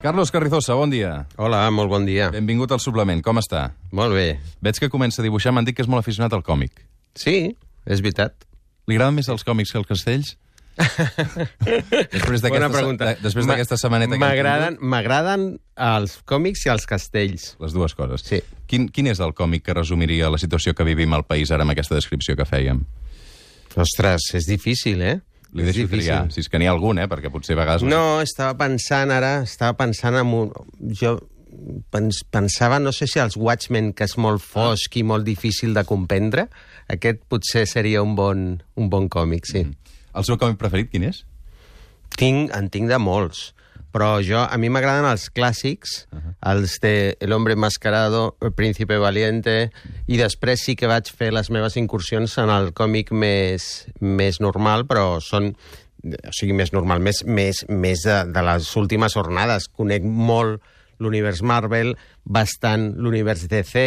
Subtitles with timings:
[0.00, 1.26] Carlos Carrizosa, bon dia.
[1.42, 2.28] Hola, molt bon dia.
[2.30, 3.18] Benvingut al suplement.
[3.18, 3.72] Com està?
[3.90, 4.36] Molt bé.
[4.62, 5.50] Veig que comença a dibuixar.
[5.50, 6.84] M'han dit que és molt aficionat al còmic.
[7.18, 8.46] Sí, és veritat.
[8.86, 10.36] Li agraden més els còmics que els castells?
[12.14, 13.08] després Bona pregunta.
[13.10, 17.48] de- després d'aquesta setmaneta que hem M'agraden m'agraden els còmics i els castells.
[17.56, 18.22] tingut, les dues coses.
[18.22, 18.38] Sí.
[18.70, 21.74] Quin, quin és el còmic que resumiria la situació que vivim al país ara amb
[21.74, 22.84] aquesta descripció que fèiem?
[23.74, 25.18] Ostres, és difícil, eh?
[25.56, 27.08] Li deixo triar, si és que n'hi ha algun, eh?
[27.08, 27.86] Perquè potser a vegades...
[27.88, 30.54] No, estava pensant ara, estava pensant en un...
[31.00, 31.16] Jo
[31.90, 35.84] pens, pensava, no sé si els Watchmen, que és molt fosc i molt difícil de
[35.88, 36.48] comprendre,
[36.92, 39.64] aquest potser seria un bon, un bon còmic, sí.
[40.14, 41.22] El seu còmic preferit quin és?
[42.18, 43.52] Tinc, en tinc de molts,
[43.92, 46.34] però jo, a mi m'agraden els clàssics, uh -huh.
[46.52, 49.70] els de El hombre enmascarado, El príncipe valiente,
[50.06, 54.86] i després sí que vaig fer les meves incursions en el còmic més, més normal,
[54.86, 55.54] però són
[56.04, 59.68] o sigui, més normal, més, més, més de, de les últimes jornades.
[59.68, 60.62] Conec molt
[60.98, 61.94] l'univers Marvel,
[62.24, 63.84] bastant l'univers DC,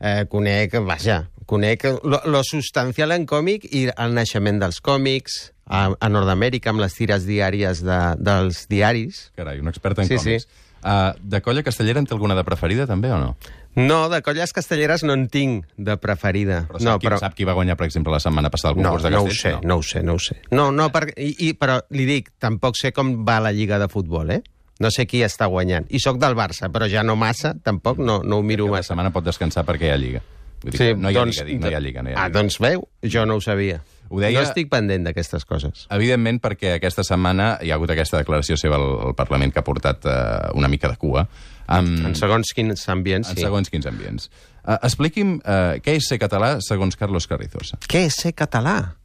[0.00, 5.88] eh, conec, vaja, conec lo, lo substancial en còmic i el naixement dels còmics, a,
[5.94, 9.28] a Nord-Amèrica, amb les tires diàries de, dels diaris.
[9.38, 10.48] Carai, un expert en Sí, còmics.
[10.80, 13.34] Uh, de colla castellera en té alguna de preferida, també, o no?
[13.76, 16.62] No, de colles castelleres no en tinc de preferida.
[16.70, 18.94] Però sap, no, qui, sap qui va guanyar, per exemple, la setmana passada el No,
[18.96, 19.60] concurs de no ho castells?
[19.60, 20.38] sé, no ho sé, no ho sé.
[20.50, 23.86] No, no, per, i, i, però li dic, tampoc sé com va la Lliga de
[23.92, 24.40] Futbol, eh?
[24.80, 25.86] No sé qui està guanyant.
[25.92, 28.76] I sóc del Barça, però ja no massa, tampoc no, no ho miro Que la
[28.78, 28.94] massa.
[28.94, 30.22] setmana pot descansar perquè hi ha Lliga.
[30.62, 32.02] Vull dir, que no hi ha Lliga, dic, no hi ha Lliga.
[32.02, 32.38] No hi ha Ah, lliga.
[32.40, 33.82] doncs veu, jo no ho sabia.
[34.10, 35.86] Ho deia- No estic pendent d'aquestes coses.
[35.90, 39.64] Evidentment, perquè aquesta setmana hi ha hagut aquesta declaració seva al, al Parlament que ha
[39.64, 41.28] portat uh, una mica de cua.
[41.68, 43.42] Um, En segons quins ambients, en sí.
[43.42, 44.30] segons quins ambients.
[44.64, 47.78] Uh, expliqui'm uh, què és ser català segons Carlos Carrizosa.
[47.86, 48.96] Què és ser català?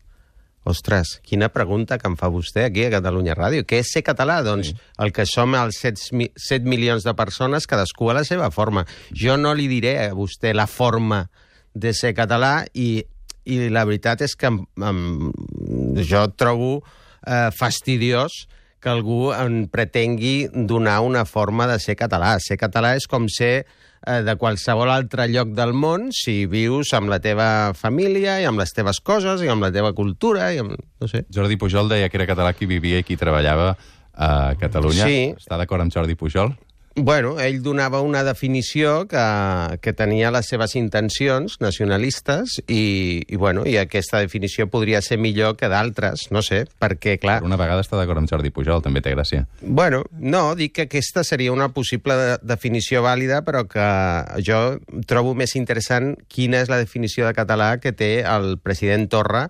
[0.66, 3.63] Ostres, quina pregunta que em fa vostè aquí a Catalunya Ràdio.
[3.69, 4.39] Què és ser català?
[4.41, 4.77] Doncs sí.
[5.05, 8.86] el que som els 7, mi- 7 milions de persones, cadascú a la seva forma.
[9.13, 11.27] Jo no li diré a vostè la forma
[11.75, 13.03] de ser català i,
[13.45, 15.31] i la veritat és que em, em,
[16.02, 16.80] jo trobo
[17.27, 18.48] eh, fastidiós
[18.81, 22.39] que algú en pretengui donar una forma de ser català.
[22.42, 23.67] Ser català és com ser
[24.05, 28.73] de qualsevol altre lloc del món si vius amb la teva família i amb les
[28.76, 30.76] teves coses i amb la teva cultura i amb...
[30.77, 31.26] no sé.
[31.33, 33.73] Jordi Pujol deia que era català qui vivia i qui treballava
[34.16, 35.08] a Catalunya.
[35.10, 35.20] Sí.
[35.36, 36.54] Està d'acord amb Jordi Pujol?
[36.95, 39.23] Bueno, ell donava una definició que,
[39.83, 45.58] que tenia les seves intencions nacionalistes i, i, bueno, i aquesta definició podria ser millor
[45.60, 47.42] que d'altres, no sé, perquè, clar...
[47.44, 49.44] Per una vegada està d'acord amb Jordi Pujol, també té gràcia.
[49.60, 53.89] Bueno, no, dic que aquesta seria una possible de definició vàlida, però que
[54.48, 54.61] jo
[55.10, 59.50] trobo més interessant quina és la definició de català que té el president Torra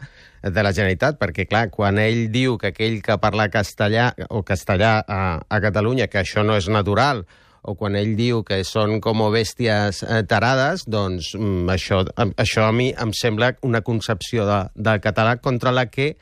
[0.51, 5.00] de la Generalitat, perquè, clar, quan ell diu que aquell que parla castellà o castellà
[5.01, 7.23] a, a Catalunya, que això no és natural,
[7.66, 12.03] o quan ell diu que són com bèsties eh, tarades, doncs mm, això,
[12.38, 16.13] això a mi em sembla una concepció de, del català contra la que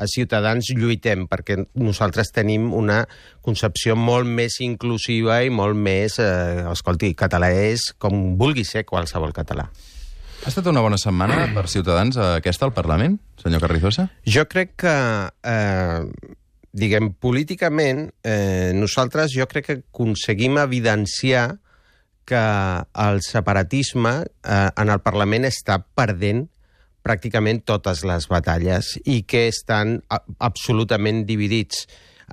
[0.00, 3.02] a Ciutadans lluitem, perquè nosaltres tenim una
[3.44, 6.16] concepció molt més inclusiva i molt més...
[6.20, 9.68] Eh, escolti, català és com vulgui ser qualsevol català.
[10.44, 14.08] Ha estat una bona setmana per Ciutadans eh, aquesta al Parlament, senyor Carrizosa?
[14.26, 14.94] Jo crec que,
[15.44, 16.04] eh,
[16.72, 21.58] diguem, políticament, eh, nosaltres jo crec que aconseguim evidenciar
[22.24, 22.40] que
[23.04, 26.46] el separatisme eh, en el Parlament està perdent
[27.02, 31.86] pràcticament totes les batalles i que estan a, absolutament dividits.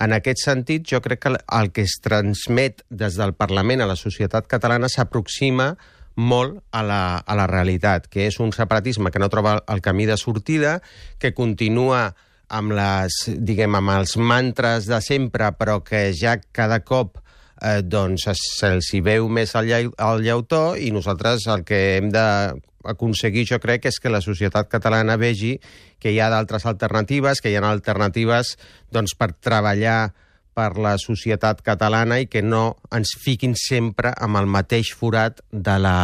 [0.04, 3.88] En aquest sentit, jo crec que el- el que es transmet des del Parlament a
[3.90, 5.72] la societat catalana s'aproxima
[6.18, 10.08] molt a la, a la realitat, que és un separatisme que no troba el camí
[10.10, 10.80] de sortida,
[11.22, 12.10] que continua
[12.50, 17.20] amb, les, diguem, amb els mantres de sempre, però que ja cada cop
[17.62, 23.46] eh, doncs se'ls hi veu més al, llau, al i nosaltres el que hem d'aconseguir,
[23.54, 25.58] jo crec, és que la societat catalana vegi
[26.00, 28.58] que hi ha d'altres alternatives, que hi ha alternatives
[28.92, 30.14] doncs, per treballar
[30.58, 32.64] per la societat catalana i que no
[32.98, 35.98] ens fiquin sempre amb el mateix forat de la,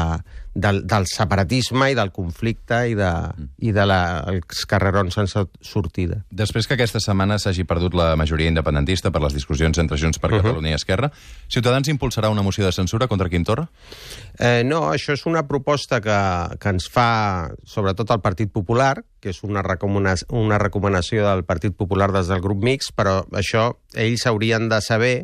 [0.54, 3.12] del, del separatisme i del conflicte i de,
[3.66, 6.22] i de la, els carrerons sense sortida.
[6.30, 10.32] Després que aquesta setmana s'hagi perdut la majoria independentista per les discussions entre Junts per
[10.36, 11.10] Catalunya i Esquerra,
[11.52, 13.66] Ciutadans impulsarà una moció de censura contra Quim Torra?
[14.38, 16.20] Eh, no, això és una proposta que,
[16.62, 21.76] que ens fa sobretot el Partit Popular, que és una, recomana una recomanació del Partit
[21.78, 25.16] Popular des del grup mix, però això ells haurien de saber,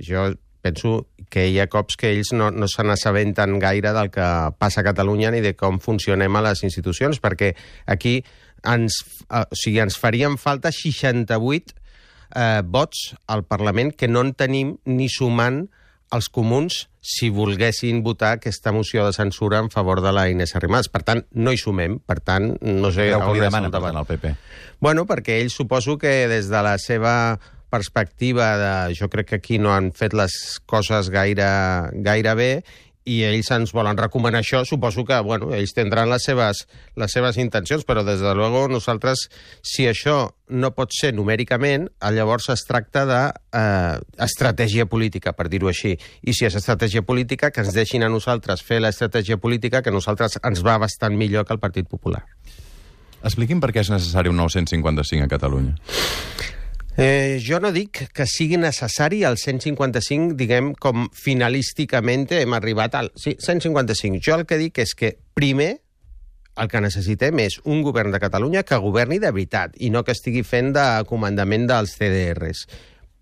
[0.00, 0.30] jo
[0.64, 4.26] penso que hi ha cops que ells no, no se n'assabenten gaire del que
[4.62, 7.54] passa a Catalunya ni de com funcionem a les institucions, perquè
[7.90, 8.20] aquí
[8.62, 11.74] ens, eh, o sigui, ens farien falta 68
[12.34, 15.64] eh, vots al Parlament que no en tenim ni sumant
[16.14, 20.88] els comuns si volguessin votar aquesta moció de censura en favor de la Inés Arrimadas.
[20.88, 21.98] Per tant, no hi sumem.
[21.98, 23.10] Per tant, no sé...
[23.10, 23.92] Que on li demanen, per debat.
[23.92, 24.32] tant, al PP?
[24.80, 27.14] Bueno, perquè ells suposo que des de la seva
[27.74, 28.72] perspectiva de...
[28.94, 30.38] Jo crec que aquí no han fet les
[30.70, 31.50] coses gaire,
[32.06, 32.50] gaire bé
[33.04, 36.64] i ells ens volen recomanar això, suposo que, bueno, ells tindran les seves,
[36.96, 39.26] les seves intencions, però des de luego nosaltres,
[39.60, 43.20] si això no pot ser numèricament, llavors es tracta de
[43.60, 45.98] eh, política, per dir-ho així.
[46.22, 50.40] I si és estratègia política, que ens deixin a nosaltres fer l'estratègia política, que nosaltres
[50.42, 52.24] ens va bastant millor que el Partit Popular.
[53.24, 55.76] Expliqui'm per què és necessari un 955 a Catalunya.
[56.96, 63.10] Eh, jo no dic que sigui necessari el 155, diguem, com finalísticament hem arribat al...
[63.18, 64.22] Sí, 155.
[64.22, 65.72] Jo el que dic és que, primer,
[66.54, 70.14] el que necessitem és un govern de Catalunya que governi de veritat i no que
[70.14, 72.68] estigui fent de comandament dels CDRs.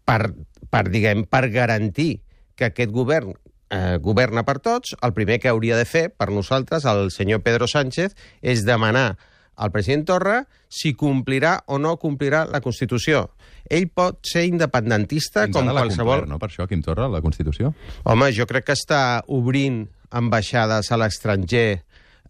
[0.04, 0.20] Per,
[0.68, 2.20] per diguem, per garantir
[2.58, 3.32] que aquest govern
[3.72, 7.70] eh, governa per tots, el primer que hauria de fer, per nosaltres, el senyor Pedro
[7.70, 9.14] Sánchez, és demanar
[9.56, 10.40] al president Torra
[10.72, 13.26] si complirà o no complirà la Constitució.
[13.68, 16.22] Ell pot ser independentista Fins com qualsevol...
[16.22, 16.40] complert, no?
[16.42, 17.72] Per això, Quim Torra, la Constitució?
[18.08, 21.66] Home, jo crec que està obrint ambaixades a l'estranger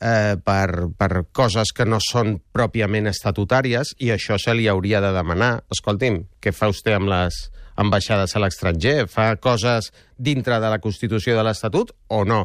[0.03, 5.13] eh, per, per coses que no són pròpiament estatutàries i això se li hauria de
[5.15, 5.53] demanar.
[5.73, 7.45] Escolti'm, què fa vostè amb les
[7.81, 8.97] ambaixades a l'estranger?
[9.11, 12.43] Fa coses dintre de la Constitució de l'Estatut o no?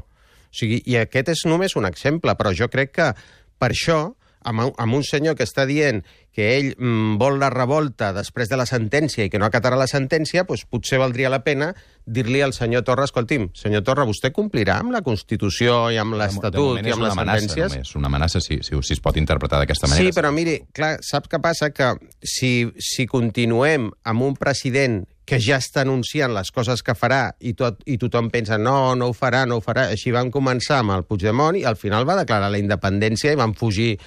[0.47, 3.11] O sigui, I aquest és només un exemple, però jo crec que
[3.59, 3.99] per això
[4.47, 6.03] amb, amb un senyor que està dient
[6.35, 9.89] que ell mm, vol la revolta després de la sentència i que no acatarà la
[9.89, 11.71] sentència, doncs potser valdria la pena
[12.05, 16.79] dir-li al senyor Torra, escolti'm, senyor Torra, vostè complirà amb la Constitució i amb l'Estatut
[16.79, 17.75] i és amb les amenaça, sentències?
[17.75, 17.93] només.
[17.99, 20.07] Una amenaça, si, si, si es pot interpretar d'aquesta manera.
[20.07, 21.73] Sí, però miri, clar, saps què passa?
[21.75, 27.33] Que si, si continuem amb un president que ja està anunciant les coses que farà
[27.43, 29.89] i, tot, i tothom pensa no, no ho farà, no ho farà.
[29.91, 33.55] Així van començar amb el Puigdemont i al final va declarar la independència i van
[33.57, 33.97] fugir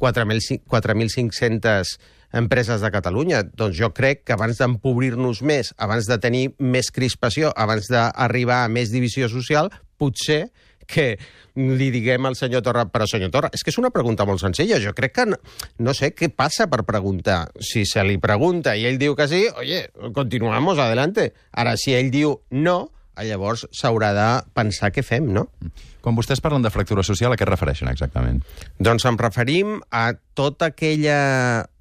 [0.00, 1.98] 4.500 4.500
[2.32, 3.42] empreses de Catalunya.
[3.44, 8.72] Doncs jo crec que abans d'empobrir-nos més, abans de tenir més crispació, abans d'arribar a
[8.72, 10.46] més divisió social, potser
[10.90, 11.14] que
[11.60, 14.80] li diguem al senyor Torra, però senyor Torra, és que és una pregunta molt senzilla.
[14.82, 15.40] Jo crec que no,
[15.82, 17.42] no sé què passa per preguntar.
[17.58, 21.32] Si se li pregunta i ell diu que sí, oye, continuamos, adelante.
[21.50, 22.78] Ara, si ell diu no,
[23.26, 25.46] llavors s'haurà de pensar què fem, no?
[26.00, 28.40] Quan vostès parlen de fractura social, a què es refereixen exactament?
[28.80, 30.06] Doncs em referim a
[30.38, 31.18] tota aquella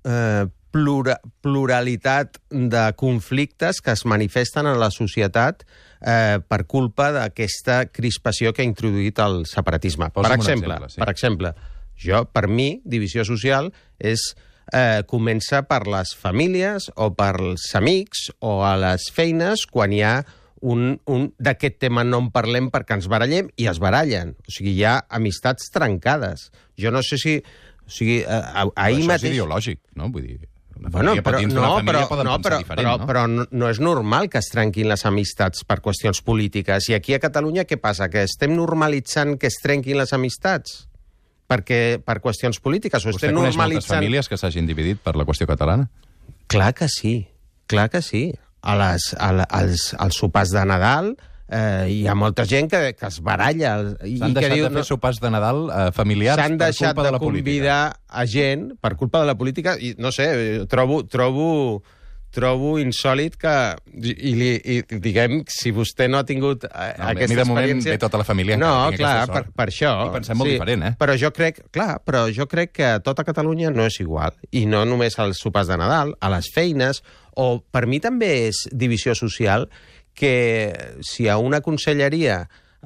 [0.04, 5.66] eh, plura, pluralitat de conflictes que es manifesten en la societat
[6.02, 10.12] eh, per culpa d'aquesta crispació que ha introduït el separatisme.
[10.14, 11.02] Posa'm per exemple, exemple, sí.
[11.02, 11.54] per exemple,
[12.00, 14.32] jo, per mi, divisió social és
[14.74, 20.20] eh, comença per les famílies o pels amics o a les feines quan hi ha
[20.62, 24.36] un, un d'aquest tema no en parlem perquè ens barallem i es barallen.
[24.48, 26.50] O sigui, hi ha amistats trencades.
[26.80, 27.40] Jo no sé si...
[27.90, 29.24] O sigui, eh, Però ahir això mateix...
[29.24, 30.12] és ideològic, no?
[30.14, 33.08] Vull dir, una Bueno, però, dins no, però, poden no, però, diferent, però, no?
[33.10, 36.88] però no, no és normal que es trenquin les amistats per qüestions polítiques.
[36.90, 38.08] I aquí a Catalunya què passa?
[38.10, 40.86] Que estem normalitzant que es trenquin les amistats?
[41.50, 43.04] Perquè, per qüestions polítiques?
[43.06, 43.98] O Vostè estem coneix moltes normalitzant...
[43.98, 45.90] famílies que s'hagin dividit per la qüestió catalana?
[46.50, 47.28] Clar que sí,
[47.68, 48.30] clar que sí.
[48.62, 51.14] A les, a, la- als, als sopars de Nadal
[51.50, 53.76] eh, hi ha molta gent que, que es baralla
[54.06, 54.68] i, S'han i que deixat diu...
[54.70, 57.46] de fer sopars de Nadal eh, familiars S'han per deixat culpa de, de, la política.
[57.46, 60.30] convidar a gent per culpa de la política i no sé,
[60.70, 61.48] trobo, trobo,
[62.30, 63.54] trobo insòlid que
[63.98, 67.48] i, li, i diguem, si vostè no ha tingut eh, No, a mi aquesta de
[67.50, 67.96] moment experiència...
[67.96, 69.94] ve tota la família No, clar, aquesta per, per això.
[70.06, 70.94] I pensem molt diferent, eh?
[71.02, 74.38] Però jo crec, clar, però jo crec que tota Catalunya no és igual.
[74.54, 77.02] I no només als sopars de Nadal, a les feines,
[77.40, 79.70] o per mi també és divisió social
[80.20, 82.44] que si a una conselleria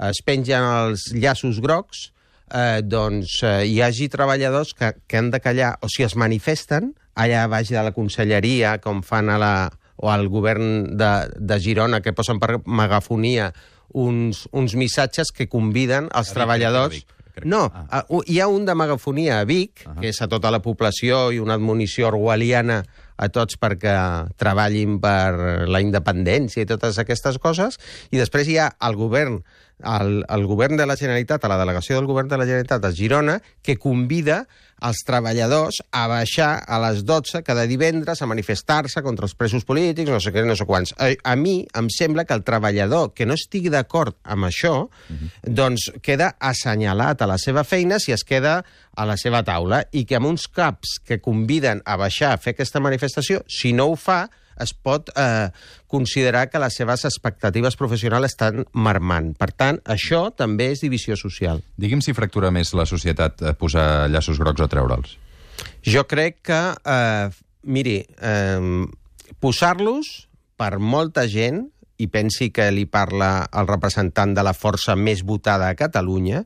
[0.09, 2.11] es pengen els llaços grocs,
[2.53, 6.93] eh, doncs eh, hi hagi treballadors que, que han de callar, o si es manifesten
[7.17, 9.53] allà baix de la conselleria, com fan a la,
[9.97, 13.51] o al govern de, de Girona, que posen per megafonia
[13.93, 17.03] uns, uns missatges que conviden els treballadors...
[17.33, 17.47] crec.
[17.49, 18.03] No, ah.
[18.29, 19.95] hi ha un de megafonia a Vic, Ah.
[19.99, 22.83] que és a tota la població i una admonició orwelliana
[23.17, 23.93] a tots perquè
[24.37, 27.79] treballin per la independència i totes aquestes coses,
[28.11, 29.43] i després hi ha el govern,
[29.83, 32.93] el, el govern de la Generalitat, a la delegació del govern de la Generalitat a
[32.95, 34.43] Girona, que convida
[34.83, 40.11] els treballadors a baixar a les 12 cada divendres a manifestar-se contra els presos polítics,
[40.11, 40.93] no sé què, no sé quants.
[40.99, 44.75] A, a mi em sembla que el treballador que no estigui d'acord amb això,
[45.43, 48.59] doncs queda assenyalat a la seva feina si es queda
[48.95, 52.53] a la seva taula i que amb uns caps que conviden a baixar a fer
[52.57, 54.27] aquesta manifestació, si no ho fa,
[54.63, 55.50] es pot eh,
[55.91, 59.34] considerar que les seves expectatives professionals estan marmant.
[59.38, 61.62] Per tant, això també és divisió social.
[61.77, 65.17] Digui'm si fractura més la societat eh, posar llaços grocs o treure'ls.
[65.86, 67.29] Jo crec que, eh,
[67.63, 68.88] miri, eh,
[69.39, 70.13] posar-los
[70.58, 71.67] per molta gent,
[71.98, 76.43] i pensi que li parla el representant de la força més votada a Catalunya,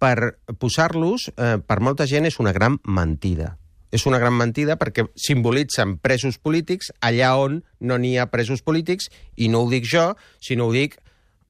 [0.00, 3.56] per posar-los, eh, per molta gent, és una gran mentida.
[3.90, 9.10] És una gran mentida perquè simbolitzen presos polítics allà on no n'hi ha presos polítics,
[9.36, 10.98] i no ho dic jo, sinó ho dic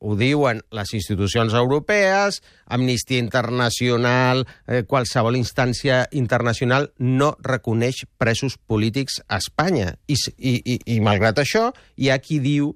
[0.01, 9.21] ho diuen les institucions europees, Amnistia Internacional, eh, qualsevol instància internacional no reconeix presos polítics
[9.29, 9.95] a Espanya.
[10.09, 11.69] I, i, i, i malgrat això,
[12.01, 12.73] hi ha qui diu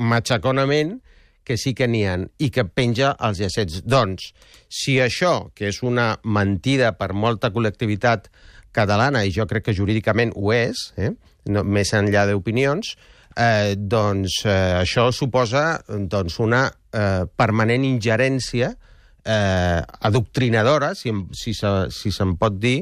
[0.00, 0.96] matxaconament
[1.44, 3.82] que sí que n'hi ha i que penja els llacets.
[3.84, 4.32] Doncs,
[4.72, 8.30] si això, que és una mentida per molta col·lectivitat
[8.74, 11.12] catalana, i jo crec que jurídicament ho és, eh?
[11.50, 12.94] no, més enllà d'opinions,
[13.36, 18.74] eh, doncs eh, això suposa doncs, una eh, permanent ingerència
[19.24, 22.80] eh, adoctrinadora, si, si, se, si se'n pot dir,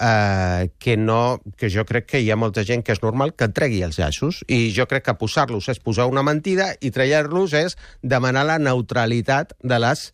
[0.00, 3.50] eh, que, no, que jo crec que hi ha molta gent que és normal que
[3.54, 7.78] tregui els llaços i jo crec que posar-los és posar una mentida i treure-los és
[8.02, 10.10] demanar la neutralitat de les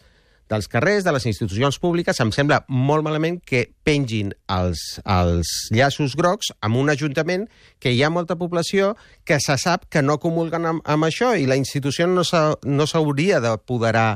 [0.51, 6.17] dels carrers, de les institucions públiques, em sembla molt malament que pengin els, els llaços
[6.19, 7.47] grocs amb un ajuntament
[7.81, 11.49] que hi ha molta població que se sap que no comulguen amb, amb això i
[11.49, 14.09] la institució no s'hauria no d'apoderar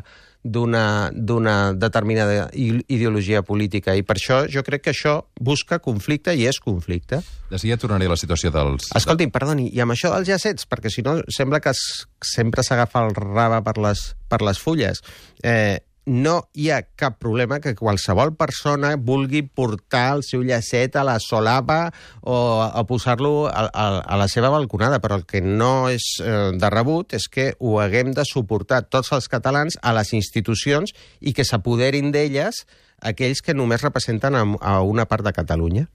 [0.44, 6.60] d'una determinada ideologia política i per això jo crec que això busca conflicte i és
[6.60, 7.22] conflicte.
[7.48, 8.90] De seguida tornaré a la situació dels...
[8.92, 13.06] Escolti'm, perdoni, i amb això dels jacets, perquè si no sembla que es, sempre s'agafa
[13.06, 15.00] el raba per les, per les fulles.
[15.40, 21.04] Eh, no hi ha cap problema que qualsevol persona vulgui portar el seu llacet a
[21.06, 25.88] la solapa o a posar-lo a, a, a la seva balconada, però el que no
[25.88, 30.12] és eh, de rebut és que ho haguem de suportar tots els catalans a les
[30.12, 32.64] institucions i que s'apoderin d'elles
[33.04, 35.88] aquells que només representen a, a una part de Catalunya.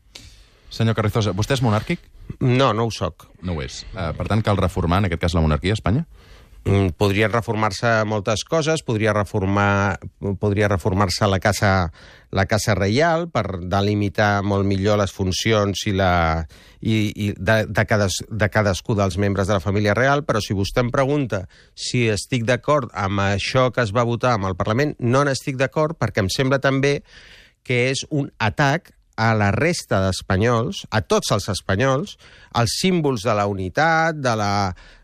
[0.69, 2.03] Senyor Carrizosa, vostè és monàrquic?
[2.39, 3.25] No, no ho sóc.
[3.41, 3.81] No ho és.
[3.95, 6.05] Uh, per tant, cal reformar, en aquest cas, la monarquia a Espanya?
[6.67, 9.97] Mm, podrien reformar-se moltes coses, podria reformar
[10.41, 11.91] podria reformar-se la casa
[12.35, 16.43] la casa reial per delimitar molt millor les funcions i la
[16.81, 20.53] i, i de, de, cades, de cadascú dels membres de la família real, però si
[20.53, 24.97] vostè em pregunta si estic d'acord amb això que es va votar amb el Parlament,
[24.99, 26.99] no n'estic d'acord perquè em sembla també
[27.63, 32.15] que és un atac a la resta d'espanyols, a tots els espanyols,
[32.55, 34.51] els símbols de la unitat, de la,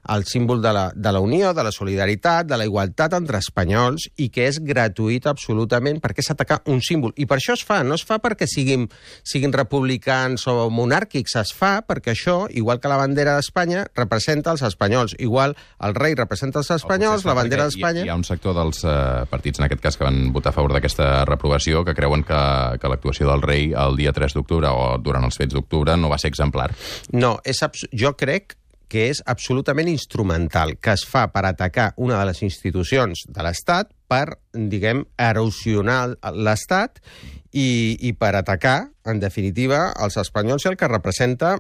[0.10, 4.08] el símbol de la, de la unió, de la solidaritat, de la igualtat entre espanyols
[4.22, 7.14] i que és gratuït absolutament perquè s'ataca un símbol.
[7.18, 8.88] I per això es fa, no es fa perquè siguin,
[9.26, 14.66] siguin republicans o monàrquics, es fa perquè això, igual que la bandera d'Espanya, representa els
[14.66, 15.16] espanyols.
[15.20, 18.04] Igual el rei representa els espanyols, la bandera d'Espanya...
[18.04, 20.58] Hi, hi ha un sector dels uh, partits, en aquest cas, que van votar a
[20.58, 22.42] favor d'aquesta reprovació, que creuen que,
[22.82, 26.20] que l'actuació del rei el dia 3 d'octubre o durant els fets d'octubre no va
[26.22, 26.72] ser exemplar.
[27.14, 27.64] No, és
[27.96, 28.58] jo crec
[28.90, 33.92] que és absolutament instrumental, que es fa per atacar una de les institucions de l'Estat
[34.08, 37.02] per, diguem, erosionar l'Estat
[37.52, 41.56] i, i per atacar, en definitiva, els espanyols i el que representa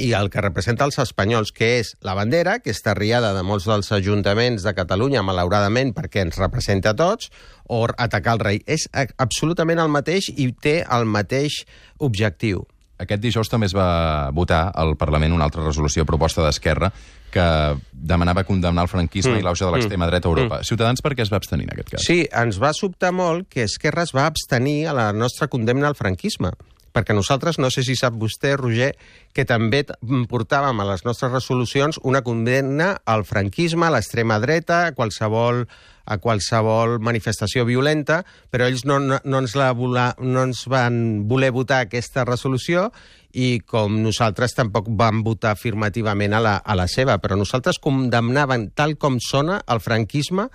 [0.00, 3.68] i el que representa els espanyols, que és la bandera, que està riada de molts
[3.68, 7.30] dels ajuntaments de Catalunya, malauradament, perquè ens representa a tots,
[7.68, 8.62] o atacar el rei.
[8.66, 8.88] És
[9.20, 11.62] absolutament el mateix i té el mateix
[12.00, 12.64] objectiu.
[13.00, 16.92] Aquest dijous també es va votar al Parlament una altra resolució proposta d'Esquerra
[17.32, 17.44] que
[17.92, 19.40] demanava condemnar el franquisme mm.
[19.40, 20.60] i l'auge de l'extrema dreta a Europa.
[20.60, 20.68] Mm.
[20.68, 22.04] Ciutadans per què es va abstenir en aquest cas?
[22.04, 25.98] Sí, ens va sobtar molt que Esquerra es va abstenir a la nostra condemna al
[25.98, 26.52] franquisme
[26.92, 28.92] perquè nosaltres, no sé si sap vostè, Roger,
[29.32, 29.82] que també
[30.28, 35.64] portàvem a les nostres resolucions una condemna al franquisme, a l'extrema dreta, a qualsevol
[36.04, 41.26] a qualsevol manifestació violenta, però ells no, no, no, ens, la vola, no ens van
[41.30, 42.88] voler votar aquesta resolució
[43.32, 48.70] i com nosaltres tampoc vam votar afirmativament a la, a la seva, però nosaltres condemnaven
[48.76, 50.50] tal com sona el franquisme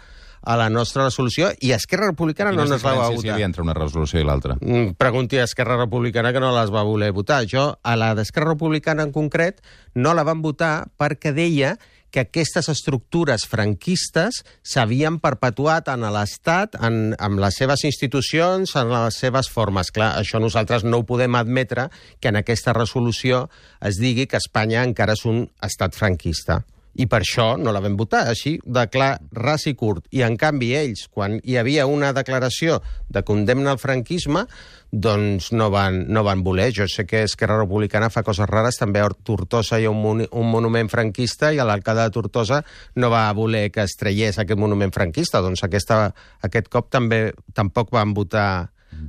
[0.47, 3.19] a la nostra resolució i Esquerra Republicana no ens la va votar.
[3.19, 4.55] Quina hi entre una resolució i l'altra?
[4.61, 7.41] Mm, pregunti a Esquerra Republicana que no les va voler votar.
[7.49, 9.59] Jo, a la d'Esquerra Republicana en concret,
[9.95, 11.75] no la van votar perquè deia
[12.11, 19.19] que aquestes estructures franquistes s'havien perpetuat en l'Estat, en, en les seves institucions, en les
[19.25, 19.91] seves formes.
[19.91, 21.89] Clar, això nosaltres no ho podem admetre
[22.21, 23.47] que en aquesta resolució
[23.81, 26.63] es digui que Espanya encara és un estat franquista
[26.97, 30.07] I per això no la vam votar, així de clar, ras i curt.
[30.11, 32.79] I en canvi ells, quan hi havia una declaració
[33.13, 34.47] de condemna al franquisme,
[34.91, 36.71] doncs no van, no van voler.
[36.73, 40.23] Jo sé que Esquerra Republicana fa coses rares, també a Tortosa hi ha un, mon
[40.25, 42.61] un monument franquista i l'alcalde de Tortosa
[42.95, 45.43] no va voler que es traiés aquest monument franquista.
[45.43, 46.07] Doncs aquesta,
[46.41, 48.49] aquest cop també tampoc van votar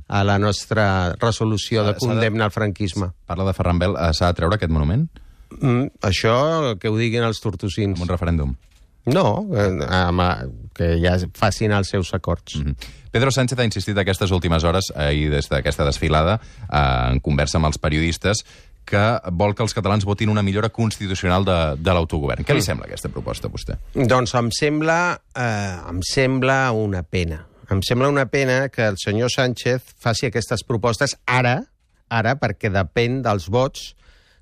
[0.07, 3.11] a la nostra resolució de condemna al franquisme.
[3.25, 5.07] Parla de Ferran Bel, eh, s'ha de treure aquest monument?
[5.57, 7.97] Mm, això que ho diguin els tortosins.
[7.97, 8.55] Amb un referèndum?
[9.09, 10.21] No, eh, amb,
[10.77, 12.55] que ja facin els seus acords.
[12.55, 12.75] Mm -hmm.
[13.11, 16.39] Pedro Sánchez ha insistit aquestes últimes hores, ahir des d'aquesta desfilada,
[16.71, 18.45] eh, en conversa amb els periodistes,
[18.85, 22.43] que vol que els catalans votin una millora constitucional de, de l'autogovern.
[22.43, 22.65] Què li mm.
[22.65, 23.77] sembla aquesta proposta a vostè?
[23.93, 29.29] Doncs em sembla, eh, em sembla una pena em sembla una pena que el senyor
[29.29, 31.59] Sánchez faci aquestes propostes ara,
[32.09, 33.93] ara perquè depèn dels vots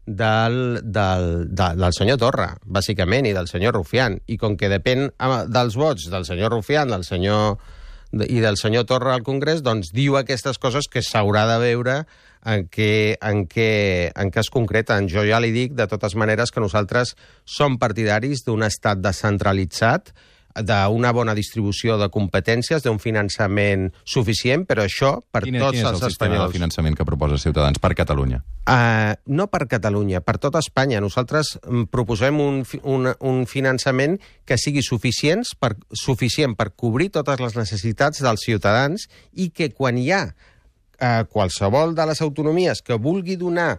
[0.07, 4.17] del, del, de, del senyor Torra, bàsicament, i del senyor Rufián.
[4.25, 5.11] I com que depèn
[5.51, 7.59] dels vots del senyor Rufián, del senyor
[8.23, 11.97] i del senyor Torra al Congrés, doncs diu aquestes coses que s'haurà de veure
[12.47, 13.71] en què, en, què,
[14.15, 15.09] en què es concreten.
[15.11, 20.13] Jo ja li dic, de totes maneres, que nosaltres som partidaris d'un estat descentralitzat
[20.63, 26.01] d'una bona distribució de competències, d'un finançament suficient, però això per quin, tots quin els
[26.01, 26.51] el espanyols.
[26.51, 28.41] de finançament que proposa Ciutadans per Catalunya?
[28.67, 31.01] Uh, no per Catalunya, per tota Espanya.
[31.03, 37.39] Nosaltres mm, proposem un, un, un finançament que sigui suficient per, suficient per cobrir totes
[37.43, 42.99] les necessitats dels ciutadans i que quan hi ha uh, qualsevol de les autonomies que
[42.99, 43.77] vulgui donar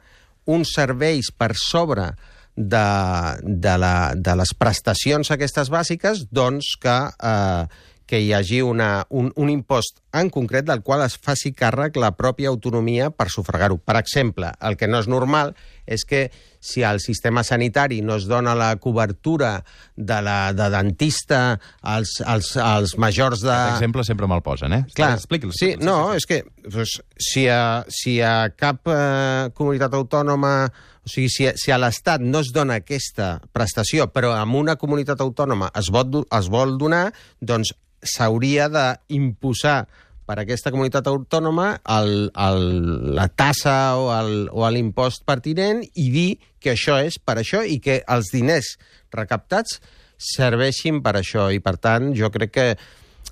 [0.49, 2.12] uns serveis per sobre
[2.59, 6.97] de, de, la, de les prestacions aquestes bàsiques, doncs que,
[7.31, 11.97] eh, que hi hagi una, un, un impost en concret del qual es faci càrrec
[12.00, 13.79] la pròpia autonomia per sufragar-ho.
[13.79, 15.55] Per exemple, el que no és normal
[15.88, 16.28] és que
[16.61, 19.64] si al sistema sanitari no es dona la cobertura
[19.97, 21.40] de, la, de dentista
[21.80, 23.54] als, als, als majors de...
[23.54, 24.83] Aquest exemple sempre me'l posen, eh?
[24.95, 25.54] Clar, expliqui'l.
[25.57, 31.30] Sí, no, és que pues, si, a, si a cap eh, comunitat autònoma o sigui,
[31.33, 35.88] si, si a l'Estat no es dona aquesta prestació, però amb una comunitat autònoma es
[35.95, 37.07] vol, es vol donar,
[37.40, 37.73] doncs
[38.04, 39.87] s'hauria d'imposar
[40.28, 42.64] per aquesta comunitat autònoma el, el,
[43.16, 46.29] la tassa o l'impost pertinent i dir
[46.61, 48.74] que això és per això i que els diners
[49.14, 49.79] recaptats
[50.18, 51.48] serveixin per això.
[51.55, 52.70] I, per tant, jo crec que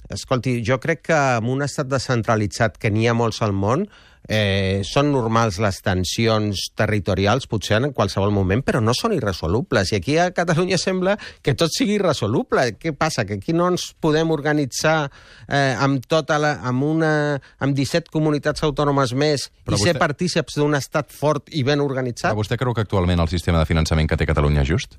[0.06, 3.88] Escolti, jo crec que en un estat descentralitzat que n'hi ha molts al món,
[4.28, 9.92] eh, són normals les tensions territorials, potser en qualsevol moment, però no són irresolubles.
[9.92, 12.68] I aquí a Catalunya sembla que tot sigui irresoluble.
[12.80, 13.26] Què passa?
[13.26, 14.96] Que aquí no ens podem organitzar
[15.48, 17.12] eh, amb, tota la, amb, una,
[17.62, 19.92] amb 17 comunitats autònomes més però i vostè...
[19.92, 22.32] ser partíceps d'un estat fort i ben organitzat?
[22.32, 24.98] Però vostè creu que actualment el sistema de finançament que té Catalunya és just?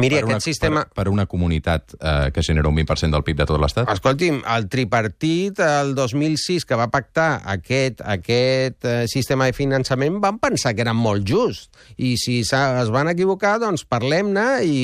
[0.00, 0.82] Miri, per aquest una, sistema...
[0.84, 3.90] Per, per una comunitat eh, que genera un 20% del PIB de tot l'Estat?
[3.92, 10.40] Escolti'm, el tripartit, el 2006, que va pactar aquest, aquest eh, sistema de finançament, van
[10.42, 11.72] pensar que era molt just.
[11.96, 14.80] I si es van equivocar, doncs parlem-ne i,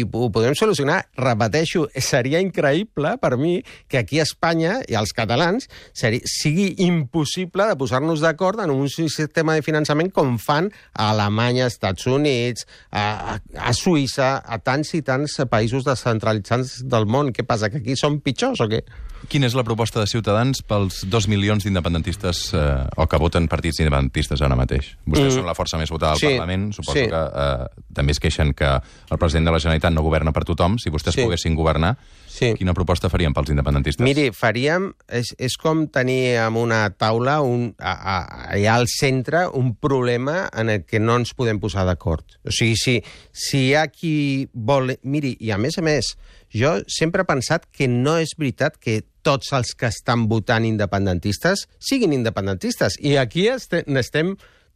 [0.00, 1.02] i ho podem solucionar.
[1.20, 3.58] Repeteixo, seria increïble per mi
[3.90, 8.88] que aquí a Espanya i als catalans seri, sigui impossible de posar-nos d'acord en un
[8.88, 14.53] sistema de finançament com fan a Alemanya, als Estats Units, a, a, a Suïssa, a
[14.62, 17.32] tants i tants països descentralitzats del món.
[17.34, 18.82] Què passa, que aquí són pitjors o què?
[19.30, 22.64] Quina és la proposta de Ciutadans pels dos milions d'independentistes eh,
[23.00, 24.90] o que voten partits independentistes ara mateix?
[25.06, 25.38] Vostès mm.
[25.38, 26.34] són la força més votada al sí.
[26.34, 26.68] Parlament.
[26.76, 27.06] Suposo sí.
[27.08, 30.76] que eh, també es queixen que el president de la Generalitat no governa per tothom.
[30.82, 31.24] Si vostès sí.
[31.24, 31.94] poguessin governar,
[32.34, 32.50] sí.
[32.58, 34.04] quina proposta farien pels independentistes?
[34.04, 34.90] Miri, faríem...
[35.14, 38.16] És, és com tenir en una taula un, a, a,
[38.56, 42.38] allà al centre un problema en el que no ens podem posar d'acord.
[42.42, 42.98] O sigui, si,
[43.30, 44.14] si hi ha qui
[44.52, 44.96] vol...
[45.06, 46.14] Miri, i a més a més,
[46.54, 51.64] jo sempre he pensat que no és veritat que tots els que estan votant independentistes
[51.82, 52.98] siguin independentistes.
[53.00, 53.88] I aquí estem...
[54.00, 54.34] estem...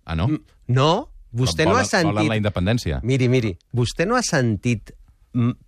[0.09, 0.31] Ah, no?
[0.73, 0.93] No,
[1.37, 2.15] vostè volen, no ha sentit...
[2.15, 3.01] Volen la independència.
[3.05, 4.95] Miri, miri, vostè no ha sentit,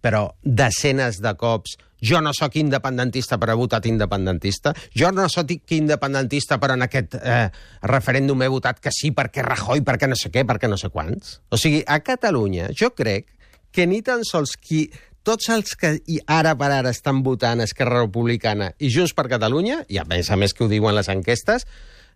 [0.00, 5.52] però desenes de cops jo no sóc independentista però he votat independentista, jo no sóc
[5.76, 7.50] independentista però en aquest eh,
[7.82, 11.38] referèndum he votat que sí perquè Rajoy, perquè no sé què, perquè no sé quants.
[11.50, 13.28] O sigui, a Catalunya jo crec
[13.70, 14.88] que ni tan sols qui
[15.22, 20.00] tots els que ara per ara estan votant Esquerra Republicana i Junts per Catalunya, i
[20.00, 21.66] a més a més que ho diuen les enquestes,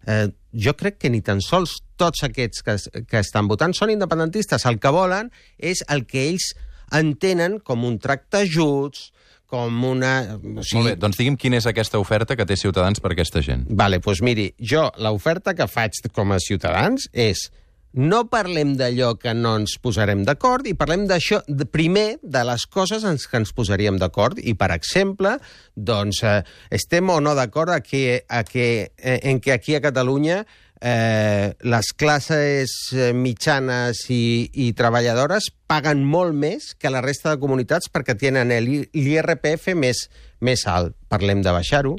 [0.09, 4.65] eh, jo crec que ni tan sols tots aquests que, que estan votant són independentistes.
[4.65, 6.55] El que volen és el que ells
[6.99, 9.13] entenen com un tracte just,
[9.51, 10.15] com una...
[10.35, 10.81] O sigui...
[10.81, 13.67] Molt bé, doncs digui'm quina és aquesta oferta que té Ciutadans per aquesta gent.
[13.71, 17.49] Vale, doncs miri, jo l'oferta que faig com a Ciutadans és
[17.95, 21.39] no parlem d'allò que no ens posarem d'acord i parlem d'això,
[21.71, 24.39] primer, de les coses en què ens posaríem d'acord.
[24.43, 25.37] I, per exemple,
[25.77, 26.41] doncs, eh,
[26.75, 30.41] estem o no d'acord a que, a que, eh, en que aquí a Catalunya
[30.81, 37.41] eh, les classes eh, mitjanes i, i treballadores paguen molt més que la resta de
[37.41, 40.09] comunitats perquè tenen l'IRPF més,
[40.43, 40.97] més alt.
[41.09, 41.95] Parlem de baixar-ho.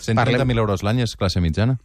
[0.00, 1.76] 130.000 Parlem- euros l'any és classe mitjana?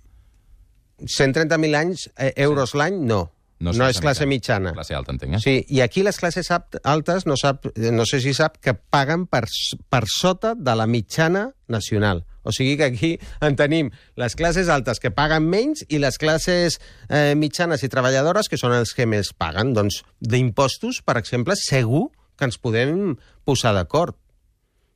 [1.03, 3.29] 130.000 anys, eh, euros l'any, no.
[3.59, 4.71] No, no és classe mitjana.
[4.75, 5.39] Classe alta, entenc, eh?
[5.43, 9.43] Sí, i aquí les classes altes, no, sap, no sé si sap, que paguen per,
[9.91, 12.23] per sota de la mitjana nacional.
[12.47, 13.11] O sigui que aquí
[13.45, 18.47] en tenim les classes altes que paguen menys i les classes eh, mitjanes i treballadores
[18.47, 19.75] que són els que més paguen.
[19.75, 22.07] Doncs d'impostos, per exemple, segur
[22.39, 24.15] que ens podem posar d'acord.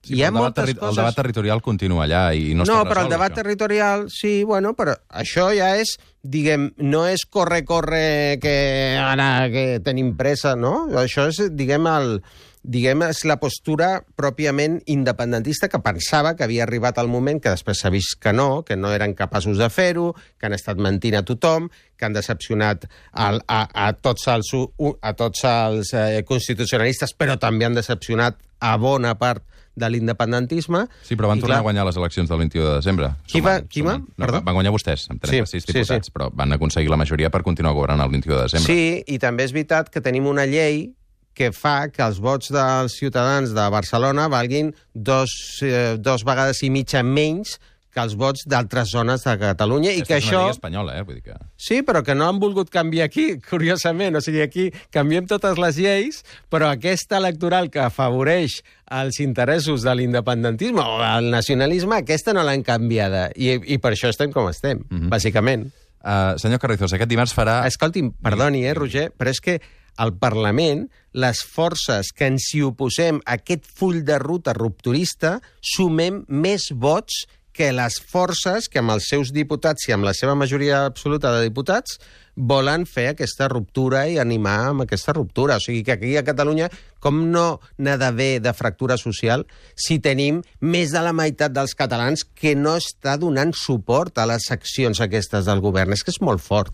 [0.03, 3.03] Sí, però el, debat terri el debat territorial continua allà i no, no, està però
[3.05, 3.39] el resolt, debat això.
[3.39, 8.55] territorial, sí, bueno, però això ja és, diguem, no és corre, corre, que
[8.99, 10.89] ara que tenim pressa, no?
[10.99, 12.17] Això és, diguem, el,
[12.63, 13.89] diguem, és la postura
[14.19, 18.63] pròpiament independentista que pensava que havia arribat el moment, que després s'ha vist que no,
[18.67, 22.87] que no eren capaços de fer-ho, que han estat mentint a tothom, que han decepcionat
[23.11, 24.51] al, a, a tots els,
[24.99, 29.43] a tots els eh, constitucionalistes, però també han decepcionat a bona part
[29.75, 30.87] de l'independentisme.
[31.01, 33.11] Sí, però van I, tornar clar, a guanyar les eleccions del 21 de desembre.
[33.27, 33.93] Qui va- Sumant, qui va?
[33.95, 34.09] sumant.
[34.17, 34.41] No, Perdó?
[34.43, 36.11] van guanyar vostès, amb 36 Sí, sí, diputats, sí.
[36.13, 38.73] però van aconseguir la majoria per continuar governant el 21 de desembre.
[38.73, 40.93] Sí, i també és veritat que tenim una llei
[41.33, 46.69] que fa que els vots dels ciutadans de Barcelona valguin dos, eh, dos vegades i
[46.69, 47.59] mitja menys
[47.93, 50.41] que els vots d'altres zones de Catalunya i Aquesta que és això...
[50.41, 51.03] llei espanyola, eh?
[51.05, 51.37] Vull dir que...
[51.61, 54.17] Sí, però que no han volgut canviar aquí, curiosament.
[54.17, 58.61] O sigui, aquí canviem totes les lleis, però aquesta electoral que afavoreix
[58.93, 63.29] els interessos de l'independentisme o del nacionalisme, aquesta no l'han canviada.
[63.37, 65.69] I, I per això estem com estem, bàsicament.
[66.03, 67.61] Uh, senyor Carrizos, aquest dimarts farà...
[67.69, 69.61] Escolti'm, perdoni, eh, Roger, però és que
[69.95, 76.23] al Parlament, les forces que ens hi oposem a aquest full de ruta rupturista, sumem
[76.27, 80.85] més vots que les forces que amb els seus diputats i amb la seva majoria
[80.87, 81.99] absoluta de diputats
[82.35, 85.59] volen fer aquesta ruptura i animar amb aquesta ruptura.
[85.59, 90.41] O sigui que aquí a Catalunya, com no n'ha d'haver de fractura social si tenim
[90.59, 95.45] més de la meitat dels catalans que no està donant suport a les accions aquestes
[95.45, 95.93] del govern?
[95.93, 96.73] És que és molt fort.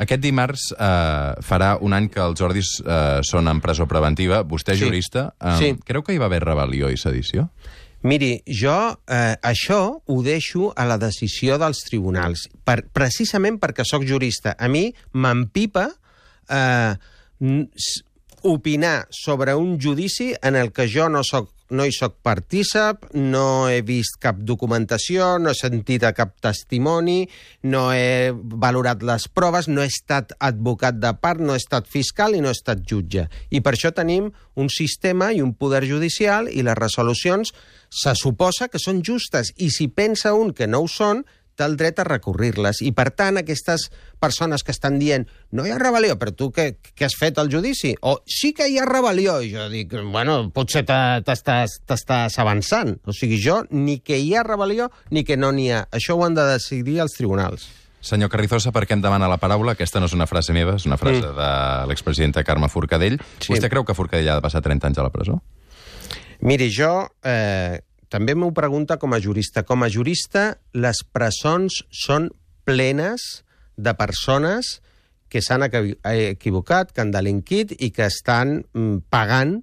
[0.00, 4.40] Aquest dimarts eh, farà un any que els ordis eh, són en presó preventiva.
[4.46, 4.84] Vostè, Sí.
[4.86, 5.74] jurista, eh, Sí.
[5.84, 7.50] creu que hi va haver rebel·lió i sedició?
[8.02, 8.74] Miri, jo
[9.06, 14.56] eh, això ho deixo a la decisió dels tribunals, per, precisament perquè sóc jurista.
[14.58, 15.86] A mi m'empipa
[16.50, 16.94] eh,
[18.42, 23.68] opinar sobre un judici en el que jo no soc no hi soc partícip, no
[23.72, 27.26] he vist cap documentació, no he sentit cap testimoni,
[27.64, 32.36] no he valorat les proves, no he estat advocat de part, no he estat fiscal
[32.36, 33.26] i no he estat jutge.
[33.50, 37.54] I per això tenim un sistema i un poder judicial i les resolucions
[37.92, 41.24] se suposa que són justes i si pensa un que no ho són,
[41.62, 42.82] té el dret a recurrir-les.
[42.82, 43.88] I, per tant, aquestes
[44.22, 47.50] persones que estan dient no hi ha rebel·lió, però tu què, què has fet al
[47.52, 47.94] judici?
[48.02, 49.38] O sí que hi ha rebel·lió.
[49.42, 52.96] I jo dic, bueno, potser t'estàs avançant.
[53.06, 55.86] O sigui, jo ni que hi ha rebel·lió ni que no n'hi ha.
[55.94, 57.68] Això ho han de decidir els tribunals.
[58.02, 59.76] Senyor Carrizosa, per què em demana la paraula?
[59.76, 61.36] Aquesta no és una frase meva, és una frase mm.
[61.36, 61.50] de
[61.86, 63.20] l'expresidenta Carme Forcadell.
[63.38, 63.52] Sí.
[63.54, 65.38] Vostè creu que Forcadell ha de passar 30 anys a la presó?
[66.42, 66.90] Miri, jo
[67.22, 67.78] eh,
[68.12, 69.64] també m'ho pregunta com a jurista.
[69.64, 72.28] Com a jurista, les presons són
[72.68, 73.42] plenes
[73.80, 74.78] de persones
[75.32, 79.62] que s'han equi- equivocat, que han delinquit i que estan mm, pagant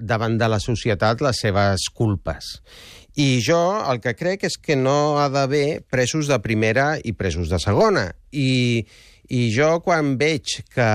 [0.00, 2.54] davant de la societat les seves culpes.
[3.20, 3.60] I jo
[3.90, 8.06] el que crec és que no ha d'haver presos de primera i presos de segona.
[8.32, 8.80] I,
[9.28, 10.88] i jo quan veig que,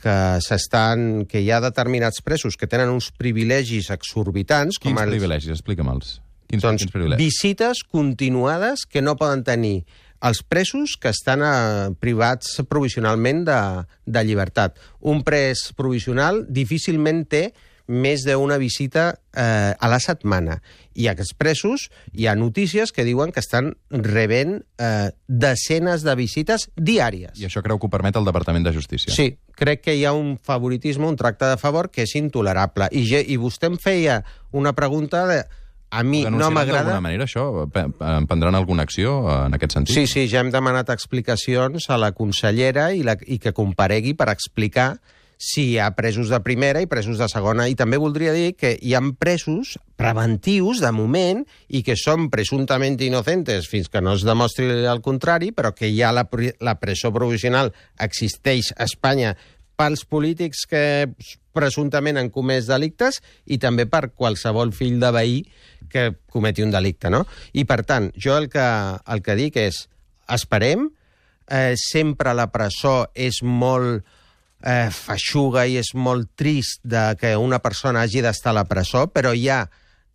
[0.00, 4.80] que s'estan que hi ha determinats presos que tenen uns privilegis exorbitants...
[4.80, 5.52] Quins com els, privilegis?
[5.58, 6.16] Explica'm'ls.
[6.50, 7.22] Quins, doncs, quins privilegis?
[7.22, 9.84] visites continuades que no poden tenir
[10.20, 13.60] els presos que estan eh, privats provisionalment de,
[14.04, 14.76] de llibertat.
[15.00, 17.44] Un pres provisional difícilment té
[17.90, 20.60] més d'una visita eh, a la setmana.
[20.94, 26.68] I aquests presos, hi ha notícies que diuen que estan rebent eh, desenes de visites
[26.76, 27.34] diàries.
[27.40, 29.12] I això creu que ho permet el Departament de Justícia?
[29.14, 32.90] Sí, crec que hi ha un favoritisme, un tracte de favor que és intolerable.
[32.94, 35.42] I, i vostè em feia una pregunta de...
[35.90, 36.84] A mi no m'agrada...
[36.84, 37.66] d'alguna manera, això?
[37.66, 39.96] Emprendran alguna acció eh, en aquest sentit?
[39.96, 44.30] Sí, sí, ja hem demanat explicacions a la consellera i, la, i que comparegui per
[44.30, 44.94] explicar
[45.40, 47.64] si hi ha presos de primera i presos de segona.
[47.66, 51.40] I també voldria dir que hi ha presos preventius, de moment,
[51.72, 56.12] i que són presumptament inocentes fins que no es demostri el contrari, però que ja
[56.12, 56.26] la,
[56.60, 59.32] la presó provisional existeix a Espanya
[59.80, 60.84] pels polítics que
[61.56, 65.40] presumptament han comès delictes i també per qualsevol fill de veí
[65.90, 67.24] que cometi un delicte, no?
[67.56, 68.66] I, per tant, jo el que,
[69.10, 69.86] el que dic és
[70.30, 70.90] esperem,
[71.50, 74.04] eh, sempre la presó és molt
[74.62, 79.08] eh, feixuga i és molt trist de que una persona hagi d'estar a la presó,
[79.10, 79.64] però hi ha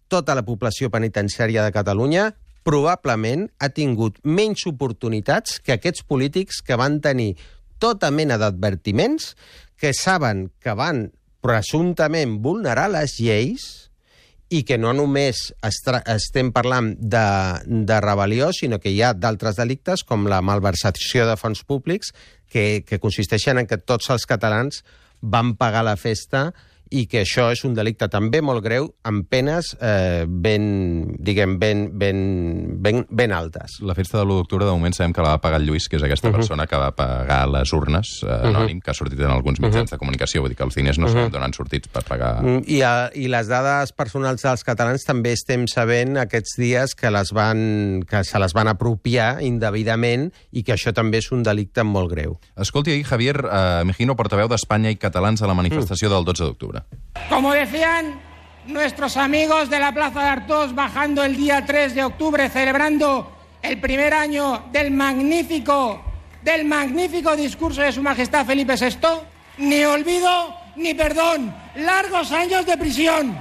[0.08, 2.30] tota la població penitenciària de Catalunya
[2.66, 7.36] probablement ha tingut menys oportunitats que aquests polítics que van tenir
[7.80, 9.34] tota mena d'advertiments
[9.80, 11.10] que saben que van
[11.46, 13.66] presumptament vulnerar les lleis
[14.50, 17.26] i que no només estem parlant de,
[17.66, 22.14] de rebel·lió, sinó que hi ha d'altres delictes, com la malversació de fons públics,
[22.50, 24.84] que, que consisteixen en que tots els catalans
[25.22, 26.52] van pagar la festa
[26.90, 31.88] i que això és un delicte també molt greu amb penes eh, ben, diguem, ben,
[31.98, 32.20] ben,
[32.82, 33.80] ben, ben altes.
[33.82, 35.98] La festa de l'1 d'octubre, de moment, sabem que la va pagar el Lluís, que
[35.98, 36.36] és aquesta uh mhm.
[36.36, 36.42] -huh.
[36.42, 38.46] persona que va pagar les urnes, eh, mhm.
[38.46, 38.84] anònim, uh -huh.
[38.84, 39.88] que ha sortit en alguns mitjans uh mhm.
[39.88, 39.92] -huh.
[39.92, 40.42] de comunicació.
[40.42, 41.14] Vull dir que els diners no uh -huh.
[41.14, 42.44] sabem d'on han sortit per pagar...
[42.44, 47.10] Mm, I, a, I les dades personals dels catalans també estem sabent aquests dies que,
[47.12, 51.84] les van, que se les van apropiar indebidament i que això també és un delicte
[51.84, 52.40] molt greu.
[52.56, 56.16] Escolti, ahir Javier eh, Mejino, portaveu d'Espanya i catalans a la manifestació uh -huh.
[56.18, 56.75] del 12 d'octubre.
[57.30, 58.20] Como decían
[58.68, 63.80] nuestros amigos de la Plaza de Artós bajando el día 3 de octubre celebrando el
[63.80, 66.02] primer año del magnífico
[66.46, 69.26] del magnífico discurso de Su Majestad Felipe VI,
[69.58, 73.36] ni olvido ni perdón, largos años de prisión.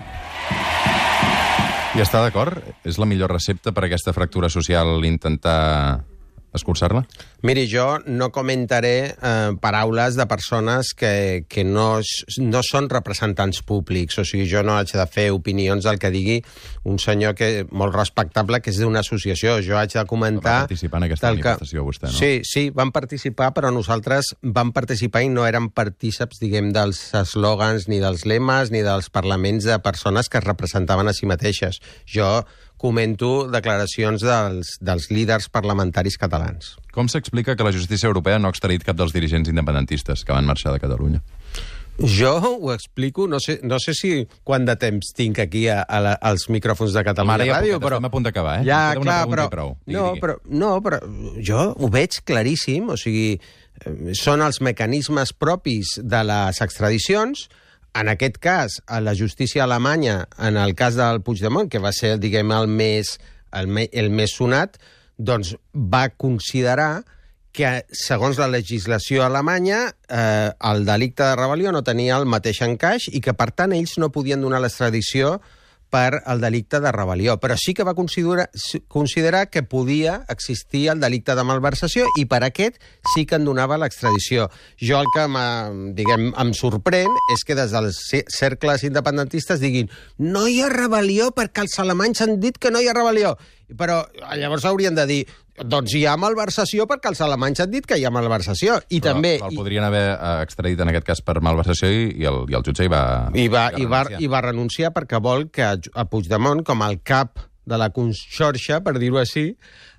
[1.95, 2.59] I està d'acord?
[2.83, 6.03] És la millor recepta per aquesta fractura social intentar
[6.55, 7.05] escurçar-la?
[7.45, 12.01] Miri, jo no comentaré eh, paraules de persones que, que no,
[12.41, 14.19] no són representants públics.
[14.23, 16.39] O sigui, jo no haig de fer opinions del que digui
[16.89, 19.59] un senyor que molt respectable que és d'una associació.
[19.67, 20.61] Jo haig de comentar...
[20.63, 21.87] Va participar en aquesta manifestació, que...
[21.91, 22.17] vostè, no?
[22.17, 27.89] Sí, sí, van participar, però nosaltres vam participar i no érem partíceps, diguem, dels eslògans,
[27.93, 31.83] ni dels lemes, ni dels parlaments de persones que es representaven a si mateixes.
[32.09, 32.45] Jo
[32.85, 36.75] comento declaracions dels, dels líders parlamentaris catalans.
[36.93, 40.45] Com s'explica que la justícia europea no ha extradit cap dels dirigents independentistes que van
[40.45, 41.23] marxar de Catalunya?
[41.99, 46.01] Jo ho explico, no sé, no sé si quant de temps tinc aquí a, a
[46.03, 48.01] la, als micròfons de Catalunya ja Ràdio, però...
[48.01, 48.65] Estem a punt d'acabar, eh?
[48.67, 49.47] Ja, clar, però,
[49.87, 50.25] digui, no, digui.
[50.25, 50.39] però...
[50.51, 50.99] No, però
[51.39, 57.47] jo ho veig claríssim, o sigui, eh, són els mecanismes propis de les extradicions,
[57.95, 62.17] en aquest cas, a la justícia alemanya, en el cas del Puigdemont, que va ser,
[62.19, 63.17] diguem, el més,
[63.55, 64.81] el, me, el més sonat,
[65.17, 67.05] doncs va considerar
[67.55, 73.07] que, segons la legislació alemanya, eh, el delicte de rebel·lió no tenia el mateix encaix
[73.15, 75.39] i que, per tant, ells no podien donar l'extradició
[75.95, 78.49] per al delicte de rebel·lió, però sí que va considerar,
[78.91, 82.81] considerar que podia existir el delicte de malversació i per aquest
[83.13, 84.49] sí que en donava l'extradició.
[84.83, 85.29] Jo el que
[85.95, 88.01] diguem, em sorprèn és que des dels
[88.35, 92.91] cercles independentistes diguin no hi ha rebel·lió perquè els alemanys han dit que no hi
[92.91, 93.37] ha rebel·lió.
[93.79, 94.03] Però
[94.37, 95.23] llavors haurien de dir
[95.63, 98.81] doncs hi ha malversació perquè els alemanys han dit que hi ha malversació.
[98.89, 99.37] I Però també...
[99.39, 102.67] El podrien haver eh, extradit en aquest cas per malversació i, i, el, i el
[102.67, 103.05] jutge hi va...
[103.31, 107.39] I va, i, va, i va renunciar perquè vol que a Puigdemont, com el cap
[107.65, 109.45] de la Conxorxa, per dir-ho així,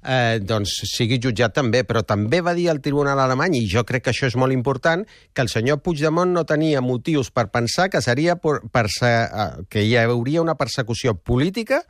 [0.05, 1.81] eh, doncs sigui jutjat també.
[1.87, 5.05] Però també va dir al Tribunal Alemany, i jo crec que això és molt important,
[5.33, 9.85] que el senyor Puigdemont no tenia motius per pensar que, seria per, per, eh, que
[9.87, 11.81] hi hauria una persecució política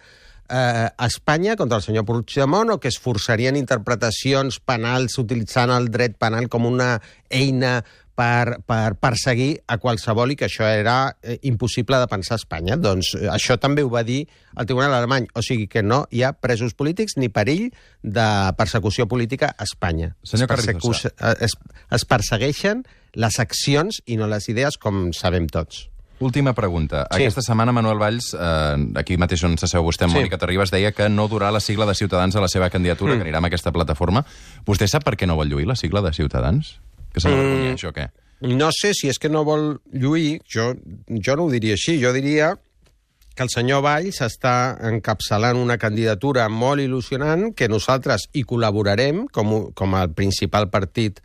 [0.49, 5.91] eh, a Espanya contra el senyor Puigdemont o que es forçarien interpretacions penals utilitzant el
[5.93, 6.95] dret penal com una
[7.29, 7.79] eina
[8.15, 12.77] per, per perseguir a qualsevol i que això era eh, impossible de pensar a Espanya.
[12.79, 14.23] Doncs eh, això també ho va dir
[14.55, 15.27] el Tribunal Alemany.
[15.35, 17.67] O sigui que no hi ha presos polítics ni perill
[18.01, 20.13] de persecució política a Espanya.
[20.23, 21.09] Senyor es,
[21.49, 21.57] es,
[21.99, 25.89] es persegueixen les accions i no les idees, com sabem tots.
[26.19, 27.05] Última pregunta.
[27.11, 27.23] Sí.
[27.23, 30.15] Aquesta setmana Manuel Valls, eh, aquí mateix on s'asseu vostè, sí.
[30.15, 33.17] Mònica Terribas, deia que no durà la sigla de Ciutadans a la seva candidatura, mm.
[33.17, 34.23] que anirà amb aquesta plataforma.
[34.67, 36.77] Vostè sap per què no vol lluir la sigla de Ciutadans?
[37.11, 37.75] Que se mm.
[37.89, 38.09] o què?
[38.45, 40.73] No sé si és que no vol lluir, jo,
[41.09, 42.55] jo no ho diria així, jo diria
[43.35, 49.51] que el senyor Valls està encapçalant una candidatura molt il·lusionant que nosaltres hi col·laborarem com,
[49.75, 51.19] com el principal partit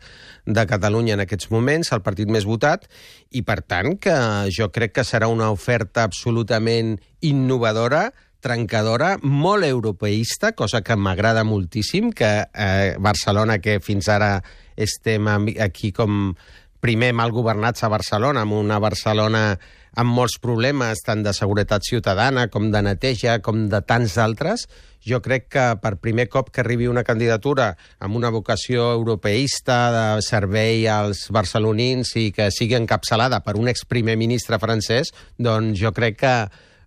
[0.45, 2.89] de Catalunya en aquests moments, el partit més votat,
[3.31, 4.17] i per tant que
[4.51, 8.09] jo crec que serà una oferta absolutament innovadora,
[8.41, 14.39] trencadora, molt europeista, cosa que m'agrada moltíssim, que eh, Barcelona, que fins ara
[14.75, 15.29] estem
[15.61, 16.33] aquí com
[16.81, 19.59] primer mal governats a Barcelona, amb una Barcelona
[19.95, 24.67] amb molts problemes, tant de seguretat ciutadana com de neteja, com de tants altres,
[25.03, 30.05] jo crec que per primer cop que arribi una candidatura amb una vocació europeista de
[30.25, 36.21] servei als barcelonins i que sigui encapçalada per un exprimer ministre francès, doncs jo crec
[36.21, 36.35] que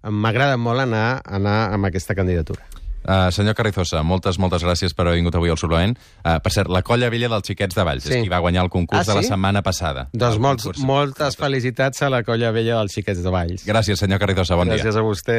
[0.05, 2.74] m'agrada molt anar, anar amb aquesta candidatura.
[3.05, 5.93] Uh, senyor Carrizosa, moltes, moltes gràcies per haver vingut avui al suplement.
[6.25, 8.15] Uh, per cert, la colla vella dels xiquets de Valls sí.
[8.15, 9.29] és qui va guanyar el concurs Ah, de la sí?
[9.29, 10.09] setmana passada.
[10.13, 10.85] Doncs molts, concurs.
[10.89, 13.67] moltes felicitats a la colla vella dels xiquets de Valls.
[13.69, 14.81] Gràcies, senyor Carrizosa, bon dia.
[14.81, 15.39] Gràcies a vostè.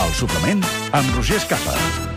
[0.00, 2.09] El suplement amb Roger Escapa.